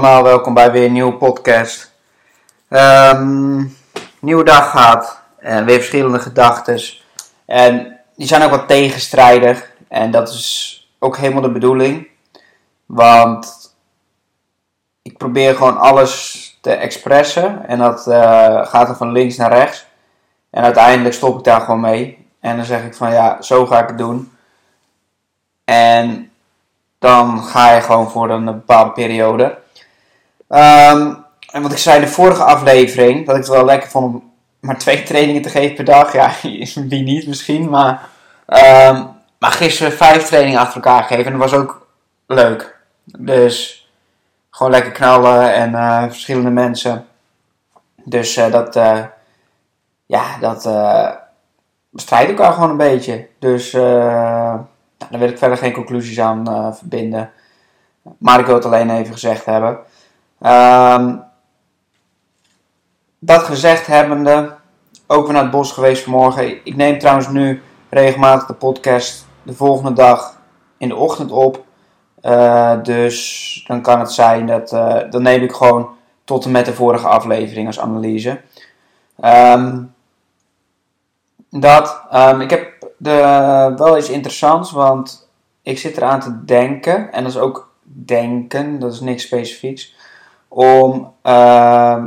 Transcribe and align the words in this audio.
Welkom 0.00 0.54
bij 0.54 0.72
weer 0.72 0.84
een 0.84 0.92
nieuwe 0.92 1.12
podcast. 1.12 1.92
Ehm, 2.68 3.64
nieuwe 4.18 4.44
dag 4.44 4.70
gaat 4.70 5.22
en 5.38 5.64
weer 5.64 5.76
verschillende 5.76 6.18
gedachten. 6.18 6.80
En 7.46 7.98
die 8.16 8.26
zijn 8.26 8.42
ook 8.42 8.50
wat 8.50 8.68
tegenstrijdig. 8.68 9.70
En 9.88 10.10
dat 10.10 10.28
is 10.28 10.90
ook 10.98 11.16
helemaal 11.16 11.42
de 11.42 11.50
bedoeling. 11.50 12.08
Want 12.86 13.74
ik 15.02 15.18
probeer 15.18 15.54
gewoon 15.54 15.78
alles 15.78 16.58
te 16.60 16.70
expressen. 16.70 17.68
En 17.68 17.78
dat 17.78 18.06
eh, 18.06 18.66
gaat 18.66 18.88
er 18.88 18.96
van 18.96 19.12
links 19.12 19.36
naar 19.36 19.52
rechts. 19.52 19.86
En 20.50 20.62
uiteindelijk 20.62 21.14
stop 21.14 21.38
ik 21.38 21.44
daar 21.44 21.60
gewoon 21.60 21.80
mee. 21.80 22.26
En 22.40 22.56
dan 22.56 22.64
zeg 22.64 22.84
ik 22.84 22.94
van 22.94 23.12
ja, 23.12 23.42
zo 23.42 23.66
ga 23.66 23.82
ik 23.82 23.88
het 23.88 23.98
doen. 23.98 24.32
En 25.64 26.30
dan 26.98 27.42
ga 27.42 27.74
je 27.74 27.80
gewoon 27.80 28.10
voor 28.10 28.30
een 28.30 28.44
bepaalde 28.44 28.92
periode. 28.92 29.58
Ehm, 30.50 31.14
en 31.50 31.62
wat 31.62 31.72
ik 31.72 31.78
zei 31.78 31.96
in 31.96 32.04
de 32.04 32.10
vorige 32.10 32.42
aflevering, 32.42 33.26
dat 33.26 33.36
ik 33.36 33.42
het 33.42 33.50
wel 33.50 33.64
lekker 33.64 33.90
vond 33.90 34.14
om 34.14 34.32
maar 34.60 34.78
twee 34.78 35.02
trainingen 35.10 35.42
te 35.42 35.48
geven 35.48 35.74
per 35.74 35.84
dag. 35.84 36.12
Ja, 36.12 36.32
wie 36.88 37.02
niet 37.02 37.26
misschien, 37.26 37.68
maar, 37.68 38.08
um, 38.46 39.08
maar 39.38 39.50
gisteren 39.52 39.92
vijf 39.92 40.22
trainingen 40.26 40.60
achter 40.60 40.74
elkaar 40.74 41.02
gegeven 41.02 41.32
en 41.32 41.38
dat 41.38 41.50
was 41.50 41.60
ook 41.60 41.86
leuk. 42.26 42.78
Dus 43.04 43.88
gewoon 44.50 44.72
lekker 44.72 44.92
knallen 44.92 45.54
en 45.54 45.72
uh, 45.72 46.02
verschillende 46.02 46.50
mensen. 46.50 47.06
Dus 48.04 48.36
uh, 48.36 48.52
dat, 48.52 48.76
uh, 48.76 49.04
ja, 50.06 50.38
dat 50.40 50.68
bestrijdt 51.90 52.30
elkaar 52.30 52.52
gewoon 52.52 52.70
een 52.70 52.76
beetje. 52.76 53.28
Dus 53.38 53.72
nou, 53.72 54.60
daar 55.10 55.20
wil 55.20 55.28
ik 55.28 55.38
verder 55.38 55.58
geen 55.58 55.72
conclusies 55.72 56.20
aan 56.20 56.74
verbinden. 56.76 57.30
Maar 58.18 58.40
ik 58.40 58.46
wil 58.46 58.54
het 58.54 58.64
alleen 58.64 58.90
even 58.90 59.12
gezegd 59.12 59.44
hebben. 59.44 59.78
Um, 60.46 61.22
dat 63.18 63.42
gezegd 63.42 63.86
hebbende, 63.86 64.54
ook 65.06 65.24
weer 65.24 65.32
naar 65.32 65.42
het 65.42 65.50
bos 65.50 65.72
geweest 65.72 66.02
vanmorgen. 66.02 66.64
Ik 66.64 66.76
neem 66.76 66.98
trouwens 66.98 67.28
nu 67.28 67.62
regelmatig 67.88 68.46
de 68.46 68.54
podcast 68.54 69.26
de 69.42 69.54
volgende 69.54 69.92
dag 69.92 70.40
in 70.78 70.88
de 70.88 70.96
ochtend 70.96 71.30
op. 71.30 71.64
Uh, 72.22 72.82
dus 72.82 73.64
dan 73.66 73.82
kan 73.82 74.00
het 74.00 74.12
zijn 74.12 74.46
dat 74.46 74.72
uh, 74.72 74.96
dan 75.10 75.22
neem 75.22 75.42
ik 75.42 75.52
gewoon 75.52 75.88
tot 76.24 76.44
en 76.44 76.50
met 76.50 76.64
de 76.64 76.74
vorige 76.74 77.06
aflevering 77.08 77.66
als 77.66 77.80
analyse. 77.80 78.40
Um, 79.24 79.94
dat, 81.50 82.02
um, 82.14 82.40
ik 82.40 82.50
heb 82.50 82.90
de, 82.96 83.12
wel 83.76 83.98
iets 83.98 84.08
interessants, 84.08 84.72
want 84.72 85.30
ik 85.62 85.78
zit 85.78 85.96
eraan 85.96 86.20
te 86.20 86.44
denken, 86.44 87.12
en 87.12 87.22
dat 87.22 87.32
is 87.32 87.38
ook 87.38 87.74
denken, 87.82 88.78
dat 88.78 88.92
is 88.92 89.00
niks 89.00 89.22
specifieks 89.22 89.94
om 90.50 91.12
uh, 91.22 92.04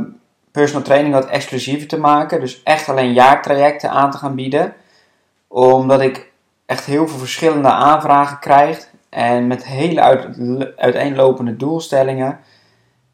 personal 0.51 0.83
training 0.83 1.13
wat 1.13 1.25
exclusiever 1.25 1.87
te 1.87 1.97
maken. 1.97 2.39
Dus 2.39 2.63
echt 2.63 2.89
alleen 2.89 3.13
jaartrajecten 3.13 3.89
aan 3.89 4.11
te 4.11 4.17
gaan 4.17 4.35
bieden. 4.35 4.73
Omdat 5.47 6.01
ik 6.01 6.31
echt 6.65 6.85
heel 6.85 7.07
veel 7.07 7.17
verschillende 7.17 7.69
aanvragen 7.69 8.39
krijg. 8.39 8.89
En 9.09 9.47
met 9.47 9.65
hele 9.65 10.01
uit, 10.01 10.27
uiteenlopende 10.77 11.55
doelstellingen. 11.55 12.39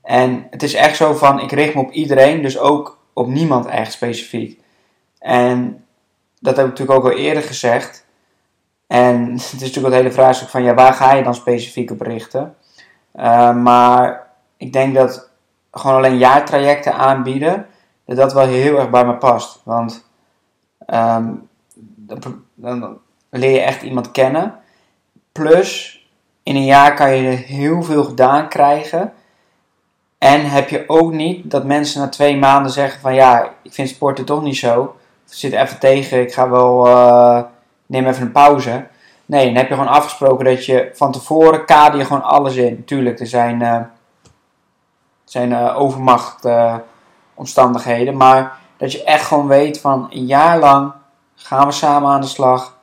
En 0.04 0.48
het 0.50 0.64
is 0.64 0.74
echt 0.74 0.96
zo 0.96 1.14
van, 1.14 1.40
ik 1.40 1.52
richt 1.52 1.76
me 1.76 1.82
op 1.82 1.92
iedereen, 1.92 2.42
dus 2.42 2.60
ook 2.60 2.98
op 3.14 3.28
niemand 3.28 3.66
echt 3.66 3.92
specifiek. 3.92 4.62
En 5.20 5.86
dat 6.40 6.56
heb 6.56 6.66
ik 6.66 6.72
natuurlijk 6.72 7.00
ook 7.00 7.12
al 7.12 7.18
eerder 7.18 7.44
gezegd. 7.44 8.06
En 8.88 9.32
het 9.34 9.42
is 9.42 9.52
natuurlijk 9.52 9.86
het 9.86 10.04
hele 10.04 10.12
vraagstuk 10.12 10.50
van, 10.50 10.64
ja, 10.64 10.74
waar 10.74 10.94
ga 10.94 11.14
je 11.14 11.24
dan 11.24 11.36
specifiek 11.36 11.92
op 11.92 12.02
richten? 12.02 12.56
Uh, 13.16 13.56
maar 13.56 14.29
ik 14.60 14.74
denk 14.74 14.96
dat 14.96 15.30
gewoon 15.72 15.96
alleen 15.96 16.18
jaartrajecten 16.18 16.94
aanbieden, 16.94 17.68
dat 18.06 18.18
dat 18.18 18.34
wel 18.34 18.48
heel 18.48 18.78
erg 18.78 18.90
bij 18.90 19.06
me 19.06 19.16
past. 19.16 19.62
Want 19.64 20.06
um, 20.94 21.50
dan, 22.56 22.98
leer 23.30 23.52
je 23.52 23.62
echt 23.62 23.82
iemand 23.82 24.12
kennen. 24.12 24.56
Plus, 25.32 26.00
in 26.44 26.56
een 26.56 26.66
jaar 26.66 26.94
kan 26.94 27.16
je 27.16 27.30
heel 27.30 27.84
veel 27.84 28.04
gedaan 28.04 28.50
krijgen. 28.50 29.14
En 30.18 30.50
heb 30.50 30.70
je 30.70 30.84
ook 30.88 31.12
niet 31.12 31.52
dat 31.52 31.66
mensen 31.66 32.02
na 32.02 32.10
twee 32.10 32.38
maanden 32.38 32.72
zeggen 32.72 33.02
van 33.02 33.14
ja, 33.14 33.54
ik 33.62 33.74
vind 33.74 33.90
sporten 33.90 34.26
toch 34.26 34.42
niet 34.42 34.58
zo. 34.58 34.82
Of 35.28 35.34
zit 35.34 35.54
even 35.54 35.80
tegen, 35.80 36.22
ik 36.22 36.34
ga 36.34 36.50
wel, 36.50 36.88
uh, 36.88 37.42
neem 37.86 38.08
even 38.08 38.22
een 38.22 38.32
pauze. 38.32 38.88
Nee, 39.26 39.46
dan 39.46 39.56
heb 39.56 39.68
je 39.68 39.74
gewoon 39.74 39.90
afgesproken 39.90 40.46
dat 40.46 40.66
je 40.66 40.90
van 40.94 41.12
tevoren 41.12 41.66
kader 41.66 42.00
je 42.00 42.06
gewoon 42.06 42.24
alles 42.24 42.56
in. 42.56 42.86
Tuurlijk, 42.86 43.20
er 43.20 43.28
zijn... 43.28 43.62
Uh, 43.62 43.82
zijn 45.32 45.52
uh, 45.52 45.80
overmacht 45.80 46.46
uh, 46.46 46.76
omstandigheden. 47.34 48.18
Maar 48.18 48.58
dat 48.78 48.92
je 48.92 49.04
echt 49.04 49.26
gewoon 49.26 49.48
weet 49.48 49.80
van 49.80 50.08
een 50.10 50.26
jaar 50.26 50.60
lang 50.60 50.94
gaan 51.36 51.68
we 51.68 51.74
samen 51.74 52.10
aan 52.10 52.22
de 52.22 52.28
slag. 52.28 52.78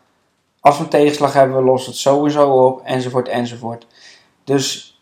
Als 0.60 0.76
we 0.78 0.84
een 0.84 0.90
tegenslag 0.90 1.32
hebben, 1.32 1.56
we 1.56 1.62
lossen 1.62 1.90
het 1.90 2.00
sowieso 2.00 2.66
op, 2.66 2.80
enzovoort, 2.84 3.28
enzovoort. 3.28 3.86
Dus 4.44 5.00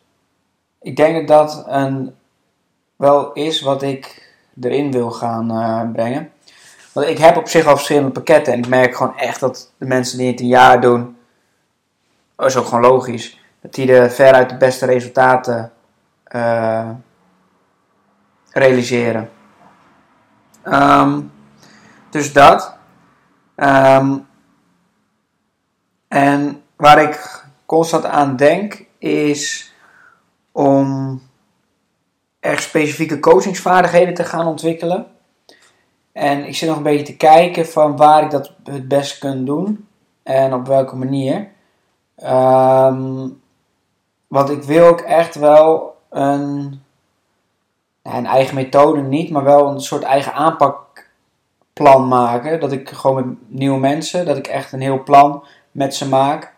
ik 0.81 0.97
denk 0.97 1.29
dat 1.29 1.49
dat 1.49 1.65
een, 1.69 2.15
wel 2.97 3.33
is 3.33 3.61
wat 3.61 3.83
ik 3.83 4.33
erin 4.61 4.93
wil 4.93 5.11
gaan 5.11 5.53
uh, 5.53 5.93
brengen. 5.93 6.33
Want 6.93 7.07
ik 7.07 7.19
heb 7.19 7.37
op 7.37 7.49
zich 7.49 7.67
al 7.67 7.75
verschillende 7.75 8.11
pakketten 8.11 8.53
en 8.53 8.59
ik 8.59 8.69
merk 8.69 8.97
gewoon 8.97 9.17
echt 9.17 9.41
dat 9.41 9.73
de 9.79 9.87
mensen 9.87 10.19
die 10.19 10.31
het 10.31 10.41
een 10.41 10.47
jaar 10.47 10.81
doen, 10.81 11.17
dat 12.37 12.47
is 12.47 12.57
ook 12.57 12.67
gewoon 12.67 12.91
logisch, 12.91 13.41
dat 13.61 13.75
die 13.75 13.93
er 13.93 14.11
veruit 14.11 14.49
de 14.49 14.57
beste 14.57 14.87
resultaten 14.87 15.73
uh, 16.35 16.91
realiseren. 18.55 19.31
Um, 20.65 21.33
dus 22.11 22.33
dat. 22.33 22.77
Um, 23.57 24.27
en 26.09 26.63
waar 26.77 27.03
ik 27.03 27.45
constant 27.67 28.05
aan 28.05 28.37
denk 28.37 28.87
is 28.99 29.73
om 30.53 31.21
echt 32.41 32.63
specifieke 32.63 33.21
coachingsvaardigheden 33.21 34.15
te 34.15 34.25
gaan 34.25 34.47
ontwikkelen. 34.47 35.07
En 36.13 36.47
ik 36.47 36.57
zit 36.57 36.69
nog 36.69 36.77
een 36.77 36.83
beetje 36.83 37.05
te 37.05 37.17
kijken 37.17 37.67
van 37.67 37.97
waar 37.97 38.23
ik 38.25 38.31
dat 38.31 38.55
het 38.65 38.89
best 38.89 39.19
kan 39.19 39.45
doen 39.45 39.89
en 40.23 40.55
op 40.55 40.67
welke 40.67 40.97
manier. 40.97 41.49
Um, 42.17 43.43
want 44.27 44.51
ik 44.51 44.63
wil 44.63 44.87
ook 44.87 45.01
echt 45.01 45.35
wel 45.35 45.97
een 46.11 46.84
een 48.13 48.27
eigen 48.27 48.55
methode 48.55 49.01
niet, 49.01 49.31
maar 49.31 49.45
wel 49.45 49.69
een 49.69 49.81
soort 49.81 50.03
eigen 50.03 50.33
aanpakplan 50.33 52.09
maken. 52.09 52.61
Dat 52.61 52.73
ik 52.73 52.89
gewoon 52.89 53.15
met 53.15 53.37
nieuwe 53.47 53.79
mensen, 53.79 54.27
dat 54.27 54.37
ik 54.37 54.47
echt 54.47 54.73
een 54.73 54.81
heel 54.81 55.03
plan 55.03 55.45
met 55.71 55.95
ze 55.95 56.09
maak 56.09 56.55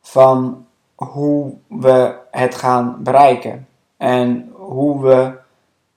van 0.00 0.66
hoe 0.94 1.54
we 1.66 2.16
het 2.30 2.54
gaan 2.54 3.02
bereiken. 3.02 3.68
En 3.96 4.52
hoe 4.54 5.02
we 5.02 5.32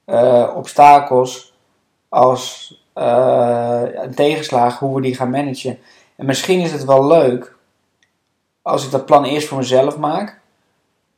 uh, 0.06 0.54
obstakels 0.56 1.54
als 2.10 2.76
uh, 2.96 3.82
een 3.86 4.16
tegenslag, 4.16 4.80
hoe 4.80 4.96
we 4.96 5.02
die 5.02 5.16
gaan 5.16 5.30
managen. 5.30 5.80
En 6.16 6.26
misschien 6.26 6.60
is 6.60 6.72
het 6.72 6.86
wel 6.86 7.08
leuk 7.08 7.56
als 8.62 8.86
ik 8.86 8.92
dat 8.92 9.06
plan 9.06 9.24
eerst 9.24 9.48
voor 9.48 9.58
mezelf 9.58 9.98
maak. 9.98 10.40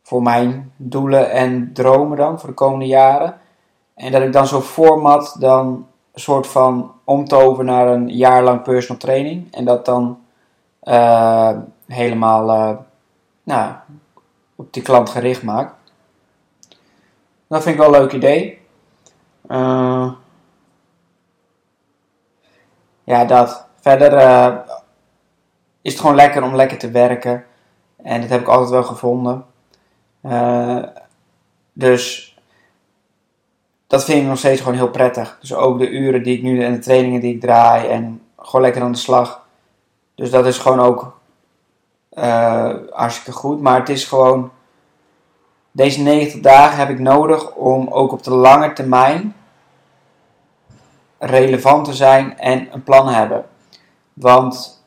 Voor 0.04 0.22
mijn 0.22 0.74
doelen 0.76 1.32
en 1.32 1.74
dromen 1.74 2.18
dan, 2.18 2.40
voor 2.40 2.50
de 2.50 2.56
komende 2.56 2.86
jaren. 2.86 3.42
En 3.96 4.12
dat 4.12 4.22
ik 4.22 4.34
dan 4.34 4.48
zo'n 4.48 4.62
format 4.62 5.36
dan 5.40 5.88
een 6.12 6.22
soort 6.22 6.48
van 6.48 6.92
omtover 7.04 7.64
naar 7.64 7.88
een 7.88 8.10
jaar 8.10 8.44
lang 8.44 8.62
personal 8.62 9.02
training. 9.02 9.54
En 9.54 9.66
dat 9.66 9.86
dan 9.86 10.20
uh, 10.84 11.58
helemaal 11.88 12.50
uh, 12.50 12.78
nou, 13.44 13.74
op 14.56 14.74
die 14.74 14.84
klant 14.84 15.10
gericht 15.10 15.44
maak. 15.44 15.74
Dat 17.48 17.64
vind 17.64 17.76
ik 17.76 17.82
wel 17.82 17.94
een 17.94 18.02
leuk 18.02 18.12
idee. 18.12 18.62
Uh, 19.48 20.12
ja, 23.04 23.26
dat. 23.26 23.66
Verder 23.80 24.64
is 25.82 25.92
het 25.92 26.02
gewoon 26.02 26.16
lekker 26.16 26.44
om 26.44 26.56
lekker 26.56 26.78
te 26.78 26.92
werken. 26.92 27.46
En 28.04 28.22
dat 28.22 28.30
heb 28.30 28.42
ik 28.42 28.48
altijd 28.48 28.70
wel 28.70 28.84
gevonden. 28.84 29.46
Dus 31.74 32.33
dat 33.94 34.04
vind 34.04 34.22
ik 34.22 34.28
nog 34.28 34.38
steeds 34.38 34.62
gewoon 34.62 34.78
heel 34.78 34.90
prettig. 34.90 35.38
Dus 35.40 35.54
ook 35.54 35.80
de 35.80 35.90
uren 35.90 36.24
die 36.24 36.38
ik 36.38 36.44
nu 36.44 36.64
en 36.64 36.74
de 36.74 36.80
trainingen 36.80 37.22
die 37.22 37.34
ik 37.34 37.42
draai 37.42 37.88
en 37.88 38.22
gewoon 38.38 38.62
lekker 38.62 38.82
aan 38.82 38.92
de 38.92 38.98
slag. 38.98 39.46
Dus 40.16 40.30
dat 40.30 40.46
is 40.46 40.58
gewoon 40.58 40.80
ook 40.80 41.18
uh, 42.14 42.74
hartstikke 42.90 43.32
goed. 43.32 43.62
Maar 43.62 43.80
het 43.80 43.90
is 43.90 44.06
gewoon, 44.06 44.52
deze 45.72 46.02
90 46.02 46.40
dagen 46.40 46.78
heb 46.78 46.90
ik 46.90 47.00
nodig 47.00 47.52
om 47.52 47.88
ook 47.88 48.12
op 48.12 48.24
de 48.24 48.32
lange 48.32 48.74
termijn 48.74 49.36
relevant 51.18 51.86
te 51.86 51.94
zijn 51.94 52.38
en 52.38 52.68
een 52.74 52.84
plan 52.84 53.08
hebben. 53.08 53.46
Want 54.14 54.84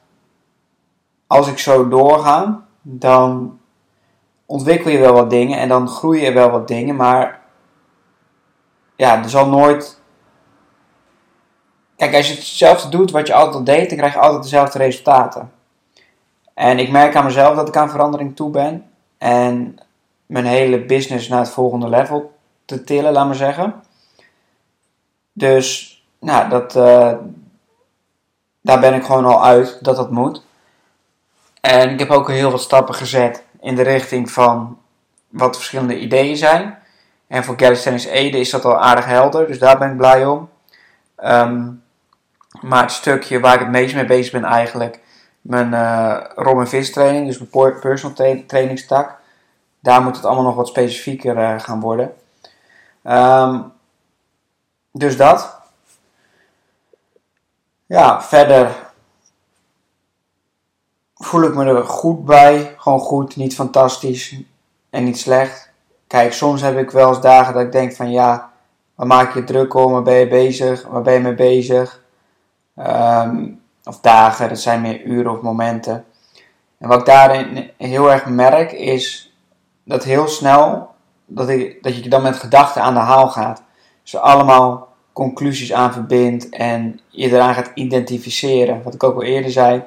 als 1.26 1.48
ik 1.48 1.58
zo 1.58 1.88
doorga, 1.88 2.64
dan 2.82 3.58
ontwikkel 4.46 4.90
je 4.90 4.98
wel 4.98 5.12
wat 5.12 5.30
dingen 5.30 5.58
en 5.58 5.68
dan 5.68 5.88
groei 5.88 6.20
je 6.20 6.32
wel 6.32 6.50
wat 6.50 6.68
dingen, 6.68 6.96
maar 6.96 7.44
ja, 8.96 9.22
er 9.22 9.30
zal 9.30 9.48
nooit. 9.48 10.00
Kijk, 11.96 12.14
als 12.14 12.28
je 12.28 12.34
hetzelfde 12.34 12.88
doet 12.88 13.10
wat 13.10 13.26
je 13.26 13.34
altijd 13.34 13.66
deed, 13.66 13.88
dan 13.88 13.98
krijg 13.98 14.12
je 14.12 14.20
altijd 14.20 14.42
dezelfde 14.42 14.78
resultaten. 14.78 15.52
En 16.54 16.78
ik 16.78 16.90
merk 16.90 17.16
aan 17.16 17.24
mezelf 17.24 17.56
dat 17.56 17.68
ik 17.68 17.76
aan 17.76 17.90
verandering 17.90 18.36
toe 18.36 18.50
ben. 18.50 18.90
En 19.18 19.78
mijn 20.26 20.44
hele 20.44 20.84
business 20.84 21.28
naar 21.28 21.38
het 21.38 21.50
volgende 21.50 21.88
level 21.88 22.34
te 22.64 22.84
tillen, 22.84 23.12
laat 23.12 23.26
maar 23.26 23.34
zeggen. 23.34 23.82
Dus, 25.32 25.96
nou, 26.20 26.48
dat, 26.48 26.76
uh, 26.76 27.12
daar 28.60 28.80
ben 28.80 28.94
ik 28.94 29.04
gewoon 29.04 29.24
al 29.24 29.44
uit 29.44 29.78
dat 29.84 29.96
dat 29.96 30.10
moet. 30.10 30.44
En 31.60 31.90
ik 31.90 31.98
heb 31.98 32.10
ook 32.10 32.30
heel 32.30 32.50
wat 32.50 32.60
stappen 32.60 32.94
gezet 32.94 33.44
in 33.60 33.74
de 33.74 33.82
richting 33.82 34.30
van 34.30 34.78
wat 35.28 35.56
verschillende 35.56 35.98
ideeën 35.98 36.36
zijn. 36.36 36.78
En 37.26 37.44
voor 37.44 37.56
Calisthenics 37.56 38.04
Ede 38.04 38.38
is 38.38 38.50
dat 38.50 38.64
al 38.64 38.80
aardig 38.80 39.04
helder, 39.04 39.46
dus 39.46 39.58
daar 39.58 39.78
ben 39.78 39.90
ik 39.90 39.96
blij 39.96 40.26
om. 40.26 40.50
Um, 41.24 41.82
maar 42.60 42.82
het 42.82 42.92
stukje 42.92 43.40
waar 43.40 43.54
ik 43.54 43.60
het 43.60 43.68
meest 43.68 43.94
mee 43.94 44.04
bezig 44.04 44.32
ben 44.32 44.44
eigenlijk, 44.44 45.00
mijn 45.40 45.72
uh, 45.72 46.24
rom 46.34 46.60
en 46.60 46.68
vis 46.68 46.92
training, 46.92 47.26
dus 47.26 47.38
mijn 47.38 47.80
personal 47.80 48.44
trainingstak. 48.46 49.18
Daar 49.80 50.02
moet 50.02 50.16
het 50.16 50.24
allemaal 50.24 50.44
nog 50.44 50.54
wat 50.54 50.68
specifieker 50.68 51.36
uh, 51.36 51.60
gaan 51.60 51.80
worden. 51.80 52.14
Um, 53.04 53.72
dus 54.90 55.16
dat. 55.16 55.54
Ja, 57.86 58.22
verder 58.22 58.84
voel 61.14 61.42
ik 61.42 61.54
me 61.54 61.64
er 61.64 61.84
goed 61.84 62.24
bij. 62.24 62.74
Gewoon 62.76 63.00
goed, 63.00 63.36
niet 63.36 63.54
fantastisch 63.54 64.40
en 64.90 65.04
niet 65.04 65.18
slecht. 65.18 65.65
Kijk, 66.06 66.32
soms 66.32 66.60
heb 66.60 66.78
ik 66.78 66.90
wel 66.90 67.08
eens 67.08 67.20
dagen 67.20 67.54
dat 67.54 67.62
ik 67.62 67.72
denk 67.72 67.92
van 67.92 68.10
ja, 68.10 68.50
waar 68.94 69.06
maak 69.06 69.34
je 69.34 69.44
druk 69.44 69.74
om? 69.74 69.92
Waar 69.92 70.02
ben 70.02 70.14
je 70.14 70.28
bezig? 70.28 70.86
Waar 70.86 71.02
ben 71.02 71.12
je 71.12 71.20
mee 71.20 71.34
bezig? 71.34 72.02
Um, 72.76 73.60
of 73.84 74.00
dagen, 74.00 74.48
dat 74.48 74.58
zijn 74.58 74.80
meer 74.80 75.02
uren 75.02 75.32
of 75.32 75.40
momenten. 75.40 76.04
En 76.78 76.88
wat 76.88 77.00
ik 77.00 77.06
daarin 77.06 77.70
heel 77.76 78.12
erg 78.12 78.26
merk 78.26 78.72
is 78.72 79.34
dat 79.84 80.04
heel 80.04 80.28
snel 80.28 80.94
dat, 81.26 81.48
ik, 81.48 81.82
dat 81.82 81.96
je 81.96 82.08
dan 82.08 82.22
met 82.22 82.36
gedachten 82.36 82.82
aan 82.82 82.94
de 82.94 83.00
haal 83.00 83.28
gaat. 83.28 83.62
Dus 84.02 84.16
allemaal 84.16 84.88
conclusies 85.12 85.72
aan 85.72 85.92
verbindt 85.92 86.48
en 86.48 87.00
je 87.08 87.28
eraan 87.28 87.54
gaat 87.54 87.70
identificeren. 87.74 88.82
Wat 88.82 88.94
ik 88.94 89.02
ook 89.02 89.14
al 89.14 89.22
eerder 89.22 89.50
zei. 89.50 89.82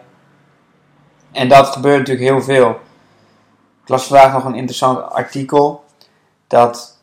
En 1.31 1.49
dat 1.49 1.67
gebeurt 1.67 1.97
natuurlijk 1.97 2.29
heel 2.29 2.41
veel. 2.41 2.69
Ik 3.83 3.89
las 3.89 4.07
vandaag 4.07 4.33
nog 4.33 4.45
een 4.45 4.55
interessant 4.55 5.11
artikel 5.11 5.83
dat 6.49 6.97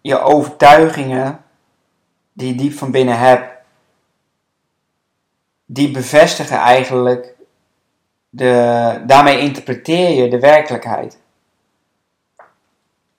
je 0.00 0.20
overtuigingen 0.20 1.44
die 2.32 2.48
je 2.48 2.54
diep 2.54 2.72
van 2.72 2.90
binnen 2.90 3.18
hebt, 3.18 3.52
die 5.64 5.90
bevestigen 5.90 6.56
eigenlijk, 6.56 7.34
de, 8.28 9.02
daarmee 9.06 9.38
interpreteer 9.38 10.22
je 10.22 10.30
de 10.30 10.40
werkelijkheid. 10.40 11.18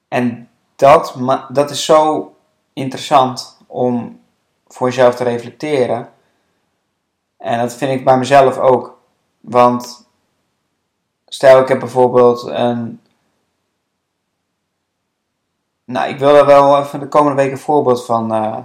En 0.08 0.50
dat, 0.76 1.16
dat 1.50 1.70
is 1.70 1.86
zo 1.86 2.34
interessant 2.74 3.58
om 3.68 4.20
voor 4.68 4.88
jezelf 4.88 5.16
te 5.16 5.24
reflecteren. 5.24 6.10
En 7.38 7.60
dat 7.60 7.74
vind 7.74 7.92
ik 7.92 8.06
bij 8.06 8.18
mezelf 8.18 8.58
ook. 8.58 9.00
Want 9.40 10.10
stel 11.26 11.62
ik 11.62 11.68
heb 11.68 11.80
bijvoorbeeld 11.80 12.44
een. 12.44 13.02
Nou, 15.92 16.10
ik 16.10 16.20
wil 16.20 16.36
er 16.36 16.46
wel 16.46 16.80
even 16.80 17.00
de 17.00 17.08
komende 17.08 17.42
week 17.42 17.52
een 17.52 17.58
voorbeeld 17.58 18.06
van, 18.06 18.34
uh, 18.34 18.58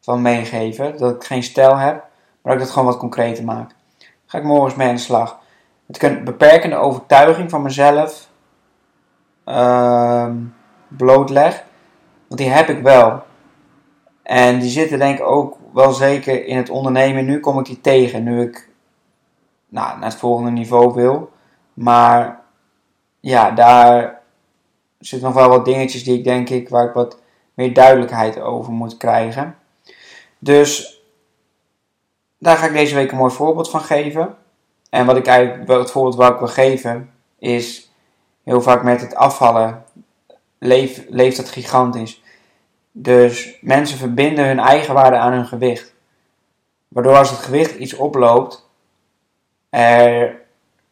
van 0.00 0.22
meegeven. 0.22 0.98
Dat 0.98 1.14
ik 1.14 1.24
geen 1.24 1.42
stijl 1.42 1.76
heb, 1.76 1.94
maar 1.94 2.52
dat 2.52 2.52
ik 2.52 2.58
dat 2.58 2.70
gewoon 2.70 2.88
wat 2.88 2.98
concreter 2.98 3.44
maak. 3.44 3.74
ga 4.26 4.38
ik 4.38 4.44
morgens 4.44 4.74
mee 4.74 4.88
aan 4.88 4.94
de 4.94 5.00
slag. 5.00 5.38
Het 5.86 6.02
een 6.02 6.24
beperkende 6.24 6.76
overtuiging 6.76 7.50
van 7.50 7.62
mezelf 7.62 8.28
uh, 9.46 10.30
blootleg. 10.88 11.64
Want 12.28 12.40
die 12.40 12.50
heb 12.50 12.68
ik 12.68 12.82
wel. 12.82 13.22
En 14.22 14.58
die 14.58 14.70
zitten 14.70 14.98
denk 14.98 15.18
ik 15.18 15.26
ook 15.26 15.56
wel 15.72 15.92
zeker 15.92 16.46
in 16.46 16.56
het 16.56 16.70
ondernemen. 16.70 17.24
Nu 17.24 17.40
kom 17.40 17.58
ik 17.58 17.64
die 17.64 17.80
tegen, 17.80 18.24
nu 18.24 18.42
ik 18.42 18.68
nou, 19.68 19.98
naar 19.98 20.08
het 20.08 20.18
volgende 20.18 20.50
niveau 20.50 20.94
wil. 20.94 21.32
Maar 21.74 22.40
ja, 23.20 23.50
daar 23.50 24.17
zitten 24.98 25.28
nog 25.28 25.36
wel 25.36 25.48
wat 25.48 25.64
dingetjes 25.64 26.04
die 26.04 26.18
ik 26.18 26.24
denk 26.24 26.48
ik 26.48 26.68
waar 26.68 26.88
ik 26.88 26.94
wat 26.94 27.18
meer 27.54 27.74
duidelijkheid 27.74 28.40
over 28.40 28.72
moet 28.72 28.96
krijgen. 28.96 29.58
Dus 30.38 31.02
daar 32.38 32.56
ga 32.56 32.66
ik 32.66 32.72
deze 32.72 32.94
week 32.94 33.10
een 33.10 33.18
mooi 33.18 33.32
voorbeeld 33.32 33.70
van 33.70 33.80
geven. 33.80 34.36
En 34.90 35.06
wat 35.06 35.16
ik 35.16 35.26
eigenlijk, 35.26 35.68
het 35.68 35.90
voorbeeld 35.90 36.16
waar 36.16 36.32
ik 36.32 36.38
wil 36.38 36.48
geven, 36.48 37.10
is 37.38 37.90
heel 38.44 38.62
vaak 38.62 38.82
met 38.82 39.00
het 39.00 39.14
afvallen 39.14 39.84
leef, 40.58 41.04
leeft 41.08 41.36
dat 41.36 41.48
gigantisch. 41.48 42.22
Dus 42.92 43.58
mensen 43.60 43.98
verbinden 43.98 44.46
hun 44.46 44.58
eigen 44.58 44.94
waarde 44.94 45.16
aan 45.16 45.32
hun 45.32 45.46
gewicht. 45.46 45.94
Waardoor 46.88 47.16
als 47.16 47.30
het 47.30 47.38
gewicht 47.38 47.74
iets 47.74 47.94
oploopt, 47.94 48.68
er 49.70 50.40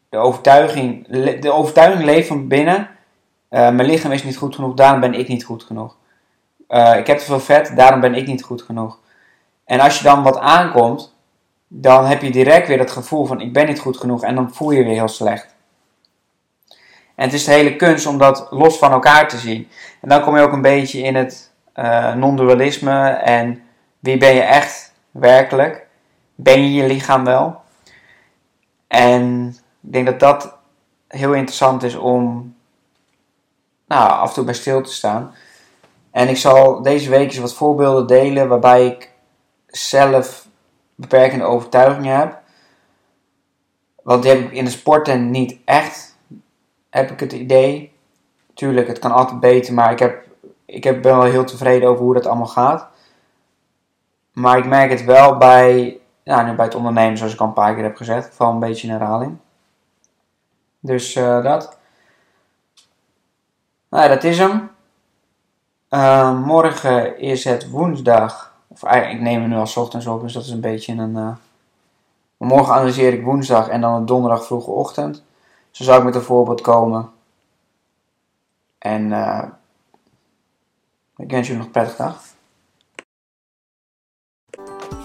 de 0.09 0.17
overtuiging, 0.17 1.07
de 1.41 1.51
overtuiging 1.51 2.03
leeft 2.03 2.27
van 2.27 2.47
binnen. 2.47 2.89
Uh, 3.49 3.59
mijn 3.59 3.85
lichaam 3.89 4.11
is 4.11 4.23
niet 4.23 4.37
goed 4.37 4.55
genoeg, 4.55 4.73
daarom 4.73 4.99
ben 4.99 5.13
ik 5.13 5.27
niet 5.27 5.43
goed 5.43 5.63
genoeg. 5.63 5.95
Uh, 6.69 6.97
ik 6.97 7.07
heb 7.07 7.17
te 7.17 7.25
veel 7.25 7.39
vet, 7.39 7.71
daarom 7.75 7.99
ben 7.99 8.15
ik 8.15 8.27
niet 8.27 8.43
goed 8.43 8.61
genoeg. 8.61 8.99
En 9.65 9.79
als 9.79 9.97
je 9.97 10.03
dan 10.03 10.23
wat 10.23 10.37
aankomt, 10.37 11.15
dan 11.67 12.05
heb 12.05 12.21
je 12.21 12.31
direct 12.31 12.67
weer 12.67 12.77
dat 12.77 12.91
gevoel 12.91 13.25
van 13.25 13.41
ik 13.41 13.53
ben 13.53 13.65
niet 13.65 13.79
goed 13.79 13.97
genoeg 13.97 14.23
en 14.23 14.35
dan 14.35 14.53
voel 14.53 14.71
je 14.71 14.77
je 14.77 14.83
weer 14.83 14.93
heel 14.93 15.07
slecht. 15.07 15.55
En 17.15 17.23
het 17.23 17.33
is 17.33 17.43
de 17.43 17.51
hele 17.51 17.75
kunst 17.75 18.05
om 18.05 18.17
dat 18.17 18.47
los 18.49 18.77
van 18.77 18.91
elkaar 18.91 19.27
te 19.27 19.37
zien. 19.37 19.67
En 20.01 20.09
dan 20.09 20.21
kom 20.21 20.35
je 20.35 20.41
ook 20.41 20.51
een 20.51 20.61
beetje 20.61 21.01
in 21.01 21.15
het 21.15 21.51
uh, 21.75 22.13
non-dualisme 22.13 23.07
en 23.09 23.61
wie 23.99 24.17
ben 24.17 24.33
je 24.33 24.41
echt 24.41 24.93
werkelijk? 25.11 25.87
Ben 26.35 26.63
je 26.63 26.73
je 26.73 26.87
lichaam 26.87 27.23
wel? 27.23 27.61
En 28.87 29.47
ik 29.81 29.91
denk 29.91 30.05
dat 30.05 30.19
dat 30.19 30.57
heel 31.07 31.33
interessant 31.33 31.83
is 31.83 31.95
om 31.95 32.55
nou, 33.87 34.09
af 34.09 34.27
en 34.27 34.33
toe 34.33 34.43
bij 34.43 34.53
stil 34.53 34.81
te 34.81 34.93
staan. 34.93 35.35
En 36.11 36.27
ik 36.27 36.37
zal 36.37 36.81
deze 36.81 37.09
week 37.09 37.27
eens 37.27 37.37
wat 37.37 37.53
voorbeelden 37.53 38.07
delen 38.07 38.47
waarbij 38.47 38.85
ik 38.85 39.11
zelf 39.67 40.47
beperkende 40.95 41.45
overtuigingen 41.45 42.17
heb. 42.17 42.39
Want 44.03 44.23
die 44.23 44.31
heb 44.31 44.41
ik 44.41 44.51
in 44.51 44.65
de 44.65 44.71
sporten 44.71 45.31
niet 45.31 45.57
echt, 45.65 46.17
heb 46.89 47.11
ik 47.11 47.19
het 47.19 47.31
idee. 47.31 47.95
Tuurlijk, 48.53 48.87
het 48.87 48.99
kan 48.99 49.11
altijd 49.11 49.39
beter, 49.39 49.73
maar 49.73 49.91
ik, 49.91 49.99
heb, 49.99 50.25
ik 50.65 50.83
heb, 50.83 51.01
ben 51.01 51.17
wel 51.17 51.23
heel 51.23 51.43
tevreden 51.43 51.89
over 51.89 52.03
hoe 52.03 52.13
dat 52.13 52.25
allemaal 52.25 52.47
gaat. 52.47 52.87
Maar 54.33 54.57
ik 54.57 54.65
merk 54.65 54.89
het 54.89 55.03
wel 55.03 55.37
bij, 55.37 55.99
nou, 56.23 56.45
nu 56.45 56.55
bij 56.55 56.65
het 56.65 56.75
ondernemen, 56.75 57.17
zoals 57.17 57.33
ik 57.33 57.39
al 57.39 57.47
een 57.47 57.53
paar 57.53 57.73
keer 57.73 57.83
heb 57.83 57.95
gezet. 57.95 58.29
Vooral 58.31 58.53
een 58.53 58.59
beetje 58.59 58.87
in 58.87 58.93
herhaling. 58.93 59.37
Dus 60.79 61.15
uh, 61.15 61.43
dat. 61.43 61.76
Nou, 63.97 64.09
dat 64.09 64.23
is 64.23 64.37
hem. 64.37 64.69
Uh, 65.89 66.43
morgen 66.45 67.19
is 67.19 67.43
het 67.43 67.69
woensdag. 67.69 68.53
Of 68.67 68.83
eigenlijk, 68.83 69.19
ik 69.19 69.27
neem 69.27 69.41
hem 69.41 69.49
nu 69.49 69.55
als 69.55 69.77
ochtends 69.77 70.07
op, 70.07 70.21
dus 70.21 70.33
dat 70.33 70.43
is 70.43 70.49
een 70.49 70.61
beetje 70.61 70.93
een. 70.93 71.15
Uh, 71.15 71.35
morgen 72.37 72.73
analyseer 72.73 73.13
ik 73.13 73.23
woensdag 73.23 73.67
en 73.67 73.81
dan 73.81 73.93
een 73.93 74.05
donderdag 74.05 74.45
vroege 74.45 74.71
ochtend. 74.71 75.23
Zo 75.71 75.83
zou 75.83 75.97
ik 75.97 76.03
met 76.03 76.15
een 76.15 76.21
voorbeeld 76.21 76.61
komen. 76.61 77.09
En 78.77 79.11
ik 81.17 81.31
wens 81.31 81.47
jullie 81.47 81.57
nog 81.57 81.65
een 81.65 81.71
prettige 81.71 82.03
dag. 82.03 82.23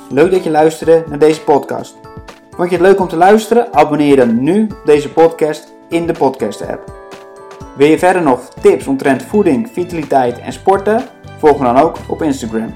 Leuk 0.09 0.31
dat 0.31 0.45
je 0.45 0.51
luisterde 0.51 1.05
naar 1.09 1.19
deze 1.19 1.45
podcast. 1.45 1.97
Vond 2.51 2.71
je 2.71 2.77
het 2.77 2.87
leuk 2.87 3.01
om 3.01 3.09
te 3.09 3.17
luisteren? 3.17 3.75
Abonneer 3.75 4.17
dan 4.17 4.43
nu 4.43 4.65
op 4.65 4.83
deze 4.85 5.13
podcast 5.13 5.73
in 5.89 6.07
de 6.07 6.13
podcast 6.13 6.67
app. 6.67 7.02
Wil 7.77 7.87
je 7.87 7.99
verder 7.99 8.23
nog 8.23 8.49
tips 8.61 8.87
omtrent 8.87 9.23
voeding, 9.23 9.71
vitaliteit 9.73 10.39
en 10.39 10.53
sporten? 10.53 11.05
Volg 11.39 11.59
me 11.59 11.65
dan 11.65 11.77
ook 11.77 11.97
op 12.09 12.23
Instagram. 12.23 12.75